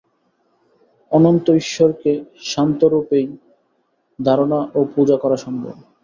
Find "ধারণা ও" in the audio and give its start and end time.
4.19-4.79